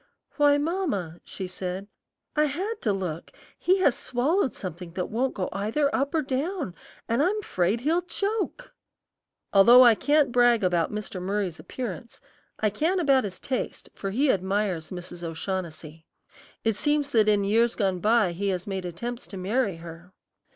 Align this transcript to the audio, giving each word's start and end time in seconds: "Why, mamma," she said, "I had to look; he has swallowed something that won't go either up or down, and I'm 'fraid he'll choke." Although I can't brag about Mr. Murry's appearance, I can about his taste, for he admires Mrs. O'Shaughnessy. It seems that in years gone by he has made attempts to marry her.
"Why, 0.37 0.57
mamma," 0.57 1.19
she 1.23 1.45
said, 1.45 1.85
"I 2.35 2.45
had 2.45 2.81
to 2.81 2.91
look; 2.91 3.31
he 3.59 3.81
has 3.81 3.95
swallowed 3.95 4.55
something 4.55 4.93
that 4.93 5.11
won't 5.11 5.35
go 5.35 5.47
either 5.51 5.93
up 5.93 6.15
or 6.15 6.23
down, 6.23 6.73
and 7.07 7.21
I'm 7.21 7.43
'fraid 7.43 7.81
he'll 7.81 8.01
choke." 8.01 8.73
Although 9.53 9.83
I 9.85 9.93
can't 9.93 10.31
brag 10.31 10.63
about 10.63 10.91
Mr. 10.91 11.21
Murry's 11.21 11.59
appearance, 11.59 12.19
I 12.59 12.71
can 12.71 12.99
about 12.99 13.25
his 13.25 13.39
taste, 13.39 13.89
for 13.93 14.09
he 14.09 14.31
admires 14.31 14.89
Mrs. 14.89 15.21
O'Shaughnessy. 15.21 16.07
It 16.63 16.75
seems 16.75 17.11
that 17.11 17.29
in 17.29 17.43
years 17.43 17.75
gone 17.75 17.99
by 17.99 18.31
he 18.31 18.47
has 18.47 18.65
made 18.65 18.85
attempts 18.85 19.27
to 19.27 19.37
marry 19.37 19.75
her. 19.75 20.11